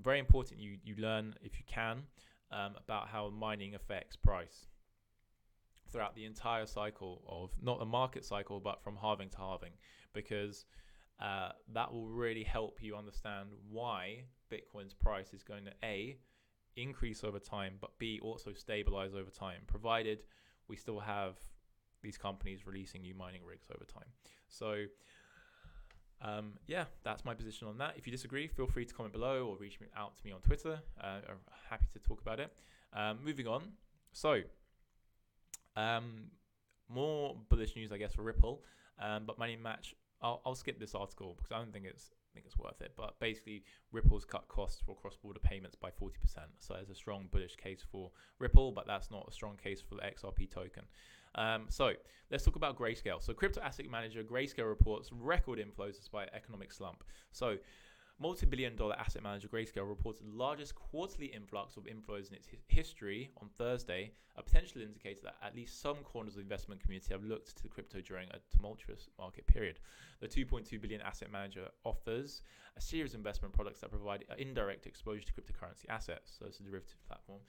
[0.01, 2.03] very important you you learn if you can
[2.51, 4.67] um, about how mining affects price
[5.91, 9.73] throughout the entire cycle of not the market cycle, but from halving to halving,
[10.13, 10.65] because
[11.21, 16.17] uh, that will really help you understand why Bitcoin's price is going to A,
[16.75, 20.23] increase over time, but B, also stabilize over time, provided
[20.67, 21.35] we still have
[22.01, 24.07] these companies releasing new mining rigs over time.
[24.47, 24.85] So,
[26.23, 27.95] um, yeah, that's my position on that.
[27.97, 30.79] If you disagree, feel free to comment below or reach out to me on Twitter.
[30.99, 31.37] Uh, I'm
[31.69, 32.53] happy to talk about it.
[32.93, 33.63] Um, moving on.
[34.13, 34.41] So,
[35.75, 36.31] um,
[36.87, 38.63] more bullish news, I guess, for Ripple.
[38.99, 39.93] Um, but MoneyMatch.
[40.21, 42.93] I'll, I'll skip this article because I don't think it's I think it's worth it.
[42.95, 46.11] But basically, Ripple's cut costs for cross-border payments by 40%.
[46.59, 49.95] So there's a strong bullish case for Ripple, but that's not a strong case for
[49.95, 50.83] the XRP token.
[51.35, 51.93] Um, so
[52.31, 53.21] let's talk about Grayscale.
[53.21, 57.03] So crypto asset manager Grayscale reports record inflows despite economic slump.
[57.31, 57.57] So
[58.19, 63.31] Multi-billion dollar asset manager Grayscale reported the largest quarterly influx of inflows in its history
[63.41, 67.23] on Thursday, a potential indicator that at least some corners of the investment community have
[67.23, 69.79] looked to crypto during a tumultuous market period.
[70.21, 72.43] The 2.2 billion asset manager offers
[72.77, 76.63] a series of investment products that provide indirect exposure to cryptocurrency assets, so it's a
[76.63, 77.39] derivative platform.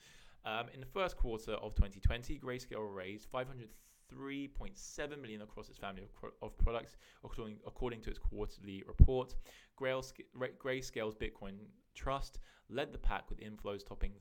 [0.45, 3.69] Um, in the first quarter of 2020, Grayscale raised 500
[4.13, 9.35] 3.7 million across its family of, of products, according, according to its quarterly report.
[9.79, 11.55] Grayscale's Bitcoin
[11.95, 14.11] Trust led the pack with inflows topping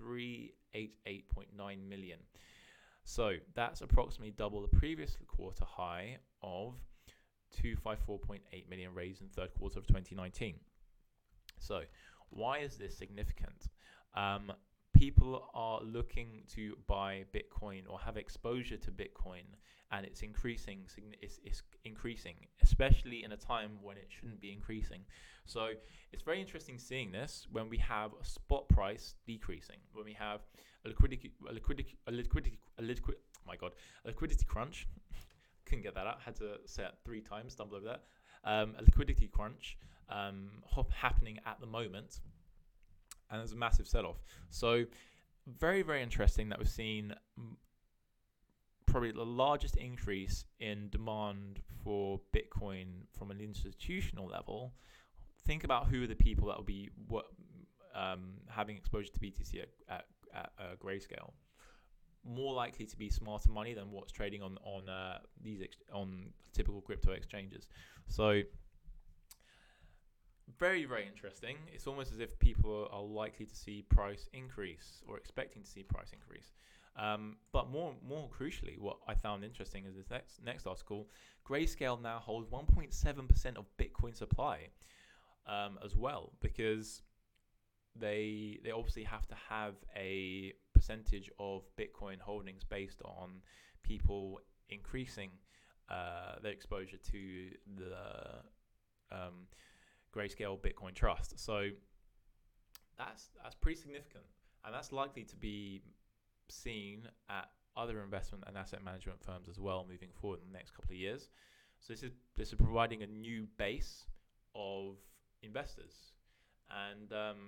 [0.00, 2.18] 388.9 million.
[3.04, 6.74] So that's approximately double the previous quarter high of
[7.60, 10.54] 254.8 million raised in the third quarter of 2019.
[11.58, 11.82] So,
[12.30, 13.68] why is this significant?
[14.14, 14.52] Um,
[15.02, 19.46] people are looking to buy Bitcoin or have exposure to Bitcoin,
[19.90, 20.78] and it's increasing.
[21.20, 25.00] It's, it's increasing, especially in a time when it shouldn't be increasing.
[25.44, 25.70] So
[26.12, 30.40] it's very interesting seeing this when we have a spot price decreasing, when we have
[30.84, 33.24] a liquidity, a liquidity, a liquidity, a liquidity.
[33.38, 33.72] Oh my god,
[34.04, 34.86] a liquidity crunch.
[35.66, 36.20] Couldn't get that out.
[36.24, 37.54] Had to say it three times.
[37.54, 38.02] Stumble over that.
[38.44, 40.48] Um, a liquidity crunch um,
[40.94, 42.20] happening at the moment
[43.32, 44.22] and there's a massive sell-off.
[44.50, 44.84] So
[45.46, 47.14] very very interesting that we've seen
[48.86, 54.74] probably the largest increase in demand for Bitcoin from an institutional level.
[55.46, 57.24] Think about who are the people that will be what,
[57.94, 61.32] um, having exposure to BTC at, at, at uh, grayscale.
[62.24, 66.26] More likely to be smarter money than what's trading on on uh, these ex- on
[66.52, 67.66] typical crypto exchanges.
[68.06, 68.42] So
[70.58, 71.56] very very interesting.
[71.72, 75.82] It's almost as if people are likely to see price increase or expecting to see
[75.82, 76.52] price increase.
[76.96, 81.08] Um, but more more crucially what i found interesting is this next, next article.
[81.48, 84.68] Grayscale now holds 1.7% of bitcoin supply
[85.46, 87.02] um, as well because
[87.98, 93.40] they they obviously have to have a percentage of bitcoin holdings based on
[93.82, 95.30] people increasing
[95.90, 99.46] uh, their exposure to the um,
[100.14, 101.38] Grayscale Bitcoin Trust.
[101.38, 101.68] So
[102.98, 104.24] that's that's pretty significant,
[104.64, 105.82] and that's likely to be
[106.48, 110.72] seen at other investment and asset management firms as well moving forward in the next
[110.72, 111.28] couple of years.
[111.80, 114.04] So this is this is providing a new base
[114.54, 114.96] of
[115.42, 116.12] investors,
[116.70, 117.38] and um,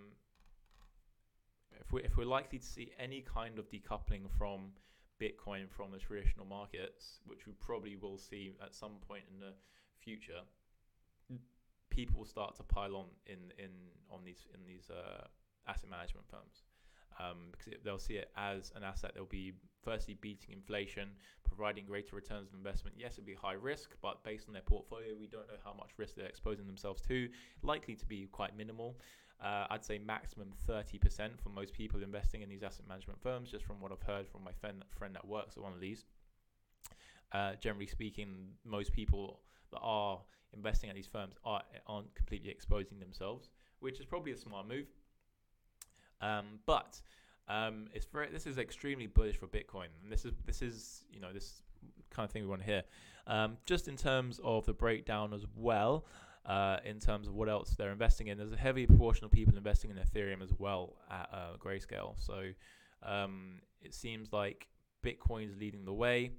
[1.80, 4.72] if we if we're likely to see any kind of decoupling from
[5.20, 9.52] Bitcoin from the traditional markets, which we probably will see at some point in the
[9.98, 10.40] future,
[11.90, 13.70] people will start to pile on in in
[14.10, 15.26] on these in these uh,
[15.66, 16.62] asset management firms
[17.20, 19.12] um, because it, they'll see it as an asset.
[19.14, 21.10] They'll be firstly beating inflation,
[21.46, 22.96] providing greater returns of investment.
[22.98, 25.90] Yes, it'll be high risk, but based on their portfolio, we don't know how much
[25.96, 27.28] risk they're exposing themselves to.
[27.62, 28.96] Likely to be quite minimal.
[29.42, 33.64] Uh, I'd say maximum 30% for most people investing in these asset management firms, just
[33.64, 36.04] from what I've heard from my friend, friend that works at one of these.
[37.32, 39.40] Uh, generally speaking, most people
[39.74, 40.20] that are
[40.54, 44.86] investing at these firms are, aren't completely exposing themselves, which is probably a smart move.
[46.20, 47.00] Um, but
[47.48, 51.20] um, it's very this is extremely bullish for Bitcoin, and this is this is you
[51.20, 51.62] know this
[52.10, 52.82] kind of thing we want to hear.
[53.26, 56.06] Um, just in terms of the breakdown as well,
[56.46, 59.56] uh, in terms of what else they're investing in, there's a heavy proportion of people
[59.56, 62.14] investing in Ethereum as well at uh, Grayscale.
[62.18, 62.44] So
[63.02, 64.68] um, it seems like
[65.02, 66.32] Bitcoin is leading the way,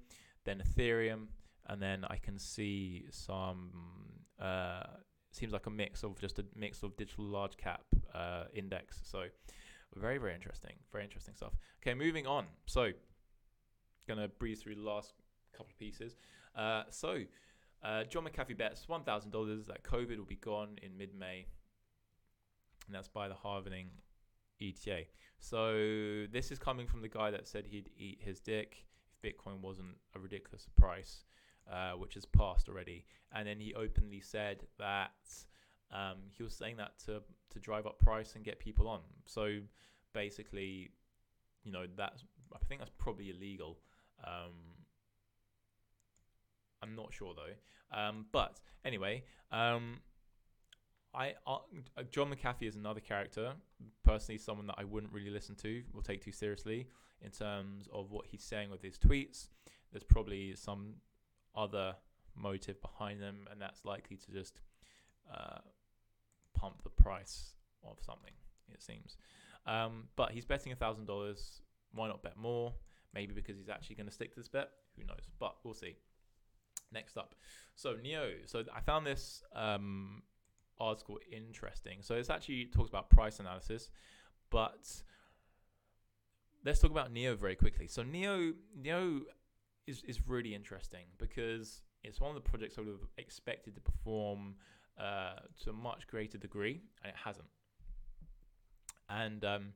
[0.45, 1.25] then Ethereum,
[1.67, 3.71] and then I can see some.
[4.39, 4.83] Uh,
[5.31, 9.01] seems like a mix of just a mix of digital large cap uh, index.
[9.03, 9.25] So
[9.95, 11.53] very very interesting, very interesting stuff.
[11.81, 12.45] Okay, moving on.
[12.65, 12.91] So
[14.07, 15.13] gonna breeze through the last
[15.51, 16.15] couple of pieces.
[16.55, 17.19] Uh, so
[17.83, 21.45] uh, John McAfee bets one thousand dollars that COVID will be gone in mid-May,
[22.87, 23.87] and that's by the halvening
[24.61, 25.03] ETA.
[25.39, 29.59] So this is coming from the guy that said he'd eat his dick if Bitcoin
[29.61, 31.25] wasn't a ridiculous price
[31.71, 33.05] uh, which has passed already.
[33.33, 35.11] And then he openly said that
[35.91, 39.01] um, he was saying that to to drive up price and get people on.
[39.25, 39.59] So
[40.13, 40.91] basically,
[41.63, 42.23] you know, that's
[42.53, 43.79] I think that's probably illegal.
[44.23, 44.53] Um,
[46.81, 47.97] I'm not sure though.
[47.97, 49.99] Um, but anyway, um,
[51.13, 51.59] I uh,
[52.11, 53.53] John McAfee is another character.
[54.03, 56.87] Personally, someone that I wouldn't really listen to or take too seriously
[57.21, 59.47] in terms of what he's saying with his tweets.
[59.91, 60.95] There's probably some
[61.55, 61.95] other
[62.35, 64.59] motive behind them, and that's likely to just
[65.33, 65.59] uh,
[66.53, 68.33] pump the price of something.
[68.73, 69.17] It seems,
[69.65, 71.61] um, but he's betting a thousand dollars.
[71.93, 72.73] Why not bet more?
[73.13, 74.69] Maybe because he's actually going to stick to this bet.
[74.97, 75.27] Who knows?
[75.39, 75.95] But we'll see.
[76.91, 77.35] Next up,
[77.75, 78.31] so Neo.
[78.45, 80.23] So I found this um,
[80.79, 81.99] article interesting.
[82.01, 83.89] So it's actually talks about price analysis,
[84.49, 85.01] but
[86.65, 87.87] let's talk about Neo very quickly.
[87.87, 89.21] So Neo, Neo
[89.87, 93.81] is is really interesting because it's one of the projects I would have expected to
[93.81, 94.55] perform
[94.99, 97.47] uh, to a much greater degree, and it hasn't.
[99.09, 99.73] And um,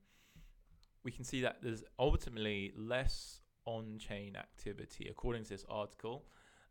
[1.04, 6.26] we can see that there's ultimately less on-chain activity, according to this article,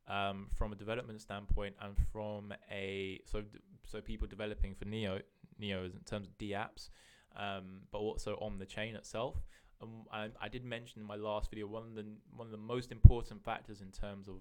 [0.08, 3.42] um, from a development standpoint and from a so
[3.84, 5.20] so people developing for Neo
[5.58, 6.88] Neo in terms of D apps,
[7.36, 9.36] um, but also on the chain itself.
[9.80, 12.04] Um, I, I did mention in my last video one of the
[12.34, 14.36] one of the most important factors in terms of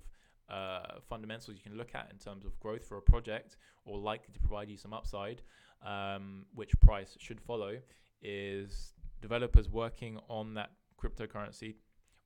[0.50, 4.34] uh, fundamentals you can look at in terms of growth for a project or likely
[4.34, 5.42] to provide you some upside,
[5.86, 7.78] um, which price should follow,
[8.22, 10.72] is developers working on that
[11.02, 11.76] cryptocurrency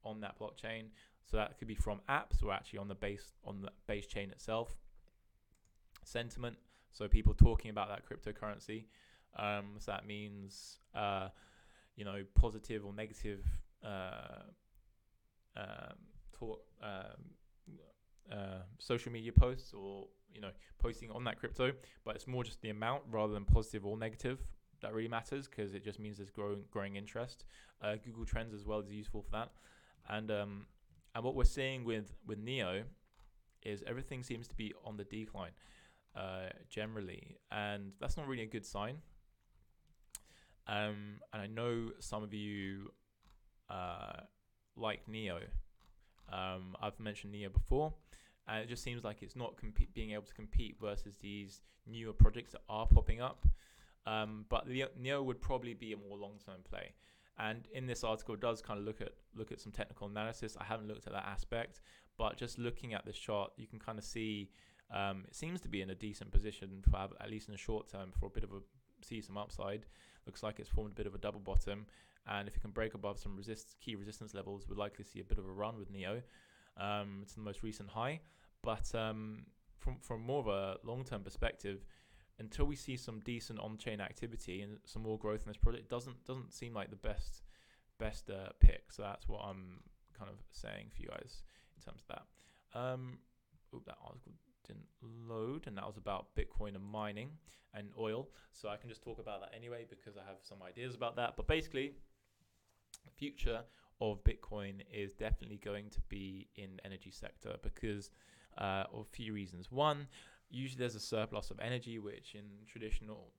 [0.03, 0.85] on that blockchain.
[1.25, 4.31] So that could be from apps or actually on the base on the base chain
[4.31, 4.75] itself.
[6.03, 6.57] Sentiment,
[6.91, 8.85] so people talking about that cryptocurrency.
[9.37, 11.29] Um, so that means uh,
[11.95, 13.45] you know positive or negative
[13.85, 14.43] uh,
[15.57, 15.95] um,
[16.33, 21.71] talk, um, uh, social media posts or you know posting on that crypto,
[22.05, 24.39] but it's more just the amount rather than positive or negative
[24.81, 27.45] that really matters because it just means there's growing growing interest.
[27.81, 29.51] Uh, Google Trends as well is useful for that,
[30.09, 30.65] and um,
[31.15, 32.83] and what we're seeing with with Neo
[33.63, 35.51] is everything seems to be on the decline
[36.15, 38.97] uh, generally, and that's not really a good sign.
[40.67, 42.91] Um, and I know some of you
[43.69, 44.21] uh,
[44.75, 45.39] like Neo.
[46.31, 47.93] Um, I've mentioned Neo before,
[48.47, 52.13] and it just seems like it's not comp- being able to compete versus these newer
[52.13, 53.45] projects that are popping up.
[54.05, 56.93] Um, but Neo would probably be a more long-term play.
[57.37, 60.57] And in this article, it does kind of look at look at some technical analysis.
[60.59, 61.81] I haven't looked at that aspect,
[62.17, 64.51] but just looking at this chart, you can kind of see
[64.93, 67.89] um, it seems to be in a decent position for at least in the short
[67.89, 68.59] term for a bit of a
[69.03, 69.85] see some upside.
[70.25, 71.85] Looks like it's formed a bit of a double bottom,
[72.27, 75.23] and if it can break above some resist key resistance levels, we'll likely see a
[75.23, 76.21] bit of a run with Neo.
[76.77, 78.21] Um, it's the most recent high,
[78.61, 79.45] but um,
[79.79, 81.85] from from more of a long term perspective,
[82.39, 85.89] until we see some decent on chain activity and some more growth in this project,
[85.89, 87.41] doesn't doesn't seem like the best
[87.97, 88.91] best uh, pick.
[88.91, 89.81] So that's what I'm
[90.17, 91.43] kind of saying for you guys
[91.77, 92.79] in terms of that.
[92.79, 93.19] Um,
[93.85, 94.33] that article
[94.67, 97.29] didn't load, and that was about Bitcoin and mining
[97.73, 98.29] and oil.
[98.53, 101.35] So I can just talk about that anyway because I have some ideas about that.
[101.37, 101.93] But basically,
[103.05, 103.61] the future
[103.99, 108.09] of Bitcoin is definitely going to be in the energy sector because
[108.57, 109.71] uh, of a few reasons.
[109.71, 110.07] One,
[110.49, 113.31] usually there's a surplus of energy, which in traditional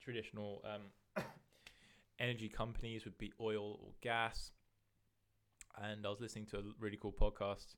[0.00, 1.24] traditional um,
[2.18, 4.52] energy companies would be oil or gas.
[5.82, 7.76] And I was listening to a really cool podcast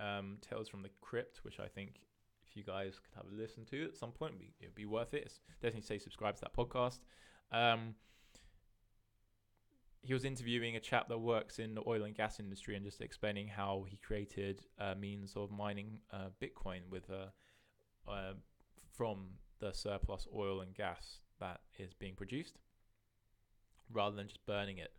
[0.00, 2.00] um, Tales from the Crypt, which I think
[2.48, 5.14] if you guys could have a listen to at some point, it would be worth
[5.14, 5.24] it.
[5.26, 7.00] It's definitely say subscribe to that podcast.
[7.52, 7.94] Um,
[10.02, 13.00] he was interviewing a chap that works in the oil and gas industry and just
[13.02, 18.32] explaining how he created a means of mining uh, Bitcoin with uh, uh,
[18.96, 19.26] from
[19.58, 22.58] the surplus oil and gas that is being produced,
[23.92, 24.92] rather than just burning it.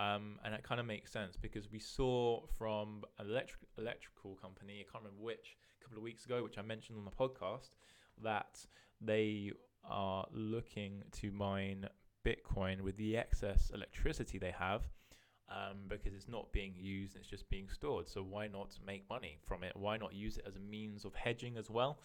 [0.00, 4.80] Um, and it kind of makes sense because we saw from an electric, electrical company,
[4.80, 7.76] I can't remember which, a couple of weeks ago, which I mentioned on the podcast,
[8.22, 8.58] that
[9.00, 9.52] they
[9.88, 11.86] are looking to mine
[12.26, 14.82] Bitcoin with the excess electricity they have
[15.48, 18.08] um, because it's not being used, it's just being stored.
[18.08, 19.72] So why not make money from it?
[19.76, 22.00] Why not use it as a means of hedging as well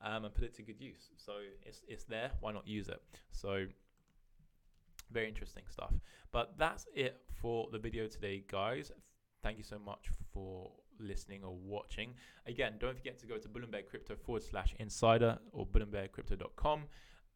[0.00, 1.10] um, and put it to good use?
[1.16, 1.32] So
[1.62, 3.02] it's, it's there, why not use it?
[3.32, 3.66] So
[5.10, 5.92] very interesting stuff.
[6.32, 8.92] But that's it for the video today, guys.
[9.42, 12.14] Thank you so much for listening or watching.
[12.46, 15.82] Again, don't forget to go to Bull and Bear Crypto forward slash insider or bullandbearcrypto.com
[15.82, 16.84] and Bear Crypto dot com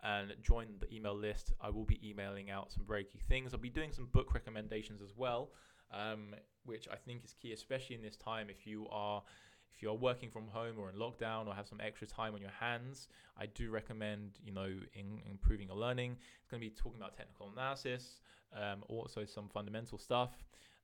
[0.03, 1.53] and join the email list.
[1.61, 3.53] I will be emailing out some very key things.
[3.53, 5.51] I'll be doing some book recommendations as well,
[5.93, 9.23] um, which I think is key, especially in this time if you are
[9.75, 12.51] if you're working from home or in lockdown or have some extra time on your
[12.51, 13.09] hands,
[13.39, 16.17] I do recommend, you know, in, improving your learning.
[16.41, 18.21] It's going to be talking about technical analysis,
[18.55, 20.31] um, also some fundamental stuff.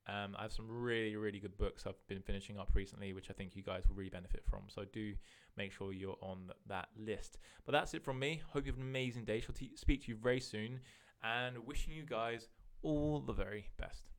[0.06, 3.32] Um, I have some really, really good books I've been finishing up recently, which I
[3.32, 4.64] think you guys will really benefit from.
[4.68, 5.14] So do
[5.56, 7.38] make sure you're on that list.
[7.64, 8.42] But that's it from me.
[8.52, 9.40] Hope you have an amazing day.
[9.40, 10.80] Shall t- speak to you very soon
[11.22, 12.48] and wishing you guys
[12.82, 14.13] all the very best.